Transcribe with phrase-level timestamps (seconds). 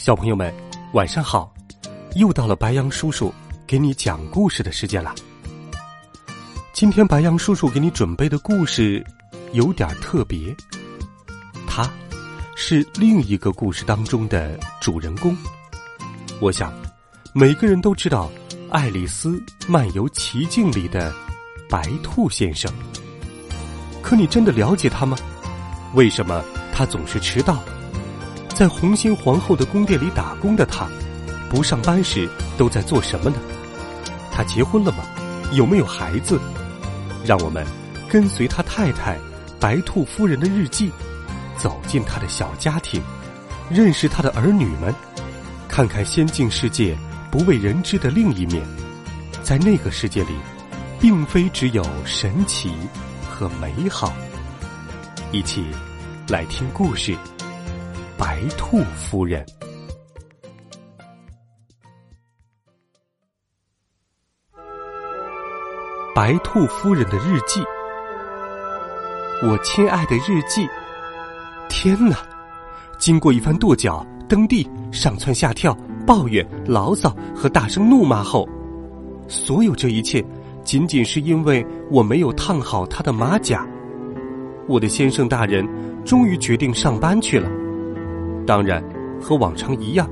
[0.00, 0.50] 小朋友们，
[0.94, 1.52] 晚上好！
[2.14, 3.30] 又到了白羊叔叔
[3.66, 5.14] 给你讲故事的时间了。
[6.72, 9.04] 今天白羊叔叔给你准备的故事
[9.52, 10.56] 有点特别，
[11.66, 11.86] 他
[12.56, 15.36] 是另一个故事当中的主人公。
[16.40, 16.72] 我想，
[17.34, 18.30] 每个人都知道
[18.70, 21.14] 《爱丽丝漫游奇境》里的
[21.68, 22.72] 白兔先生，
[24.00, 25.14] 可你真的了解他吗？
[25.92, 26.42] 为什么
[26.72, 27.62] 他总是迟到？
[28.60, 30.86] 在红心皇后的宫殿里打工的他，
[31.48, 33.36] 不上班时都在做什么呢？
[34.30, 34.98] 他结婚了吗？
[35.52, 36.38] 有没有孩子？
[37.24, 37.66] 让我们
[38.06, 39.16] 跟随他太太
[39.58, 40.92] 白兔夫人的日记，
[41.56, 43.02] 走进他的小家庭，
[43.70, 44.94] 认识他的儿女们，
[45.66, 46.94] 看看仙境世界
[47.30, 48.62] 不为人知的另一面。
[49.42, 50.34] 在那个世界里，
[51.00, 52.74] 并非只有神奇
[53.26, 54.12] 和美好。
[55.32, 55.64] 一起
[56.28, 57.16] 来听故事。
[58.20, 59.42] 白兔夫人，
[66.14, 67.62] 白兔夫人的日记。
[69.42, 70.68] 我亲爱的日记，
[71.70, 72.18] 天哪！
[72.98, 75.74] 经过一番跺脚、蹬地、上蹿下跳、
[76.06, 78.46] 抱怨、牢骚和大声怒骂后，
[79.28, 80.22] 所有这一切，
[80.62, 83.66] 仅仅是因为我没有烫好他的马甲。
[84.68, 85.66] 我的先生大人
[86.04, 87.50] 终于决定上班去了。
[88.50, 88.82] 当然，
[89.20, 90.10] 和往常一样，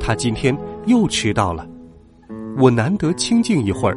[0.00, 0.52] 他今天
[0.86, 1.64] 又迟到了。
[2.58, 3.96] 我难得清静一会儿，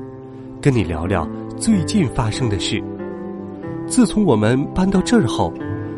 [0.62, 1.28] 跟你聊聊
[1.58, 2.84] 最近发生的事。
[3.88, 5.52] 自从我们搬到这儿后，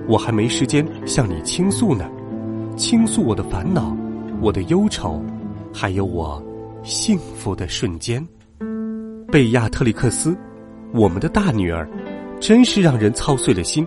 [0.08, 2.10] 我还没时间向你倾诉呢，
[2.78, 3.94] 倾诉我的烦恼、
[4.40, 5.22] 我的忧愁，
[5.74, 6.42] 还有我
[6.84, 8.26] 幸福的瞬间。
[9.30, 10.34] 贝亚特里克斯，
[10.94, 11.86] 我们的大女儿，
[12.40, 13.86] 真是让人操碎了心。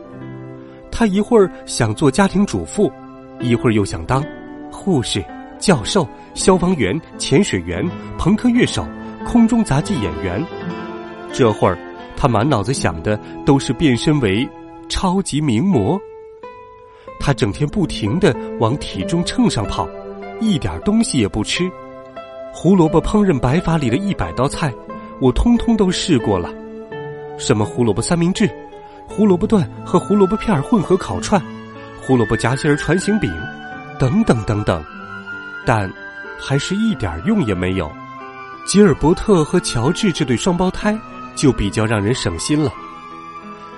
[0.91, 2.93] 她一会儿想做家庭主妇。
[3.41, 4.25] 一会儿又想当
[4.71, 5.25] 护士、
[5.59, 7.84] 教授、消防员、潜水员、
[8.19, 8.87] 朋克乐手、
[9.27, 10.45] 空中杂技演员。
[11.33, 11.78] 这会儿，
[12.17, 14.49] 他满脑子想的都是变身为
[14.89, 15.99] 超级名模。
[17.21, 19.89] 他整天不停的往体重秤上跑，
[20.41, 21.71] 一点东西也不吃。
[22.53, 24.72] 胡萝卜烹饪白法里的一百道菜，
[25.21, 26.53] 我通通都试过了。
[27.39, 28.49] 什么胡萝卜三明治、
[29.09, 31.43] 胡萝卜段和胡萝卜片混合烤串。
[32.06, 33.32] 胡萝卜夹心儿船形饼，
[33.98, 34.84] 等等等等，
[35.65, 35.91] 但
[36.38, 37.91] 还是一点用也没有。
[38.66, 40.98] 吉尔伯特和乔治这对双胞胎
[41.34, 42.70] 就比较让人省心了。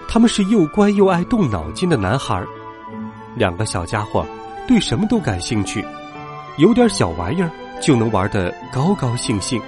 [0.08, 2.46] 他们是又乖又爱动脑筋的男孩儿，
[3.36, 4.26] 两个小家伙
[4.66, 5.84] 对什么都感兴趣，
[6.58, 7.50] 有点小玩意儿
[7.80, 9.60] 就能玩得高高兴兴。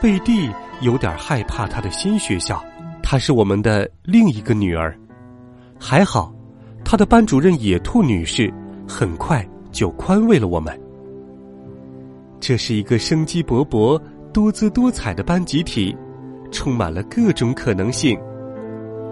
[0.00, 0.50] 贝蒂
[0.80, 2.62] 有点害怕他的新学校，
[3.02, 4.98] 她是我们的另一个女儿，
[5.78, 6.32] 还好。
[6.92, 8.52] 他的班主任野兔女士
[8.86, 10.78] 很快就宽慰了我们。
[12.38, 13.98] 这是一个生机勃勃、
[14.30, 15.96] 多姿多彩的班集体，
[16.50, 18.20] 充满了各种可能性。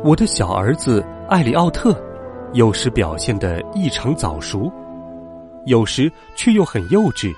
[0.05, 1.99] 我的小儿子艾里奥特，
[2.53, 4.71] 有时表现的异常早熟，
[5.65, 7.35] 有时却又很幼稚。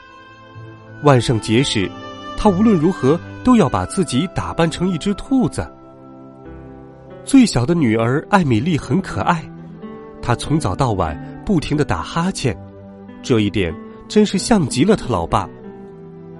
[1.04, 1.88] 万圣节时，
[2.36, 5.64] 他无论如何都要把自己打扮成一只兔子。
[7.24, 9.40] 最小的女儿艾米丽很可爱。
[10.22, 12.56] 他从早到晚不停的打哈欠，
[13.22, 13.74] 这一点
[14.08, 15.48] 真是像极了他老爸。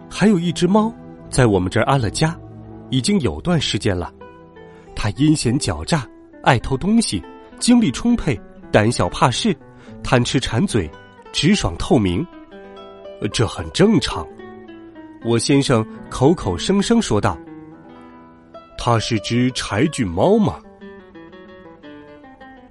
[0.09, 0.95] 还有一只猫
[1.29, 2.39] 在我们这儿安了家，
[2.91, 4.13] 已经有段时间了。
[4.95, 6.07] 它阴险狡诈，
[6.43, 7.21] 爱偷东西，
[7.59, 9.57] 精力充沛，胆小怕事，
[10.03, 10.89] 贪吃馋嘴，
[11.33, 12.25] 直爽透明。
[13.33, 14.27] 这很正常。
[15.25, 17.39] 我先生口口声声说道
[18.77, 20.61] ：“它是只柴郡猫吗？”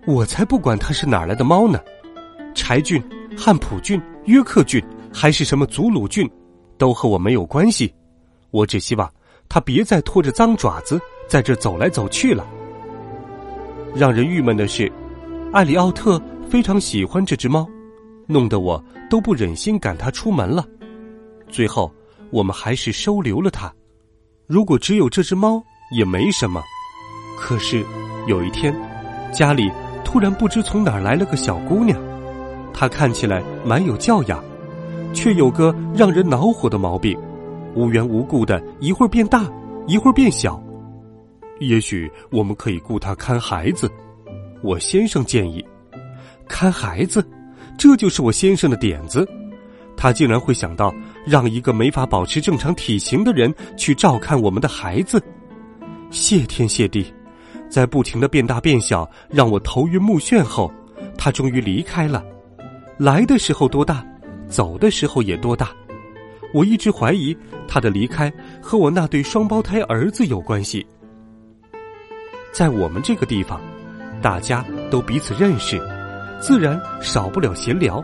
[0.07, 1.79] 我才不管它是哪来的猫呢，
[2.55, 3.01] 柴郡、
[3.37, 4.83] 汉普郡、约克郡，
[5.13, 6.29] 还是什么祖鲁郡，
[6.77, 7.93] 都和我没有关系。
[8.49, 9.09] 我只希望
[9.47, 12.45] 它别再拖着脏爪子在这走来走去了。
[13.93, 14.91] 让人郁闷的是，
[15.53, 16.19] 艾里奥特
[16.49, 17.67] 非常喜欢这只猫，
[18.25, 20.65] 弄得我都不忍心赶它出门了。
[21.47, 21.93] 最后，
[22.31, 23.71] 我们还是收留了它。
[24.47, 25.63] 如果只有这只猫
[25.95, 26.61] 也没什么，
[27.37, 27.85] 可是
[28.25, 28.75] 有一天，
[29.31, 29.71] 家里。
[30.03, 31.97] 突然不知从哪儿来了个小姑娘，
[32.73, 34.43] 她看起来蛮有教养，
[35.13, 37.17] 却有个让人恼火的毛病，
[37.75, 39.49] 无缘无故的一会儿变大，
[39.87, 40.61] 一会儿变小。
[41.59, 43.89] 也许我们可以雇他看孩子，
[44.63, 45.63] 我先生建议。
[46.47, 47.25] 看孩子，
[47.77, 49.27] 这就是我先生的点子。
[49.95, 50.91] 他竟然会想到
[51.25, 55.21] 让一个没法保持正常体型的人去照看我们的孩子。
[56.09, 57.05] 谢天谢地，
[57.71, 60.71] 在不停的变大变小，让我头晕目眩后，
[61.17, 62.21] 他终于离开了。
[62.97, 64.05] 来的时候多大，
[64.49, 65.69] 走的时候也多大。
[66.53, 67.35] 我一直怀疑
[67.69, 68.31] 他的离开
[68.61, 70.85] 和我那对双胞胎儿子有关系。
[72.51, 73.61] 在我们这个地方，
[74.21, 75.81] 大家都彼此认识。
[76.41, 78.03] 自然少不了闲聊，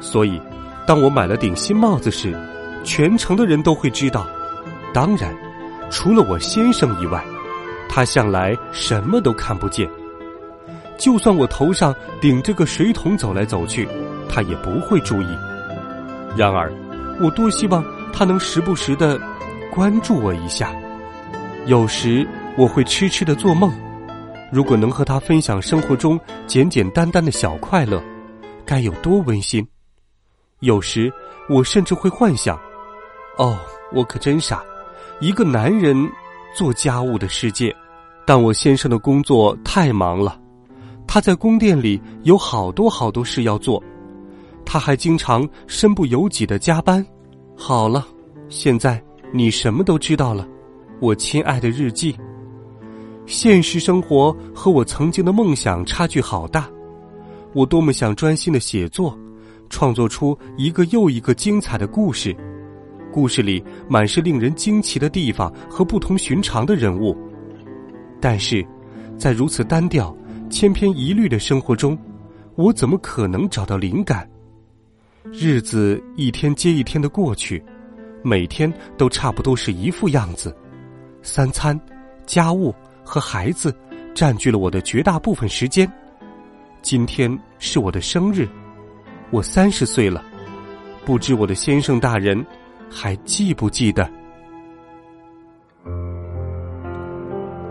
[0.00, 0.40] 所以，
[0.86, 2.34] 当我买了顶新帽子时，
[2.82, 4.26] 全城的人都会知道。
[4.94, 5.36] 当然，
[5.90, 7.22] 除了我先生以外，
[7.92, 9.90] 他向来什么都看不见。
[10.96, 13.88] 就算我头上顶着个水桶走来走去，
[14.28, 15.26] 他也不会注意。
[16.36, 16.72] 然而，
[17.20, 19.20] 我多希望他能时不时的
[19.72, 20.72] 关注我一下。
[21.66, 22.26] 有时
[22.56, 23.72] 我会痴痴的做梦。
[24.52, 28.02] 如果能和他分享生活中简简单单的小快乐，
[28.64, 29.66] 该有多温馨！
[30.60, 31.12] 有时
[31.48, 32.58] 我甚至会幻想：
[33.38, 33.58] 哦，
[33.92, 34.62] 我可真傻，
[35.20, 35.96] 一个男人
[36.54, 37.74] 做家务的世界。
[38.26, 40.40] 但我先生的工作太忙了，
[41.06, 43.82] 他在宫殿里有好多好多事要做，
[44.64, 47.04] 他还经常身不由己的加班。
[47.56, 48.06] 好了，
[48.48, 49.02] 现在
[49.32, 50.46] 你什么都知道了，
[51.00, 52.16] 我亲爱的日记。
[53.26, 56.68] 现实生活和我曾经的梦想差距好大，
[57.52, 59.18] 我多么想专心的写作，
[59.68, 62.36] 创作出一个又一个精彩的故事，
[63.10, 67.16] 故事里满是令人惊奇的地方和不同寻常的人物。
[68.20, 68.66] 但是，
[69.18, 70.16] 在如此单调、
[70.48, 71.98] 千篇一律的生活中，
[72.54, 74.28] 我怎么可能找到灵感？
[75.32, 77.62] 日子一天接一天的过去，
[78.22, 80.54] 每天都差不多是一副样子，
[81.22, 81.78] 三餐、
[82.26, 82.74] 家务。
[83.02, 83.74] 和孩子
[84.14, 85.90] 占据了我的绝大部分时间。
[86.80, 88.46] 今天是我的生日，
[89.32, 90.24] 我三十岁了，
[91.04, 92.46] 不知我的先生大人
[92.90, 94.10] 还记不记得？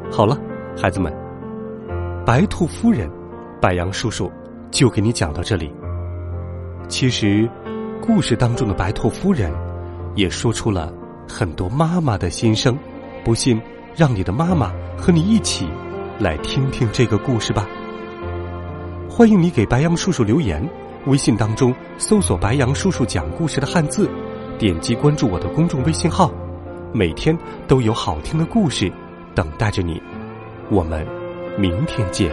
[0.09, 0.39] 好了，
[0.75, 1.13] 孩子们，
[2.25, 3.11] 白兔夫人，
[3.61, 4.31] 白杨叔叔
[4.71, 5.71] 就给你讲到这里。
[6.87, 7.47] 其实，
[8.01, 9.51] 故事当中的白兔夫人
[10.15, 10.91] 也说出了
[11.27, 12.77] 很多妈妈的心声，
[13.23, 13.61] 不信。
[13.95, 15.67] 让你的妈妈和你一起
[16.19, 17.67] 来听听这个故事吧。
[19.09, 20.65] 欢迎你给白杨叔叔留言，
[21.07, 24.09] 微信当中搜索“白杨叔叔讲故事”的汉字，
[24.59, 26.29] 点击关注我的公众微信号，
[26.93, 27.35] 每天
[27.65, 28.91] 都有好听的故事
[29.33, 30.01] 等待着你。
[30.69, 31.07] 我们
[31.57, 32.29] 明天见，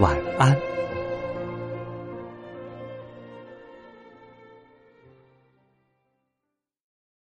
[0.00, 0.71] 晚安。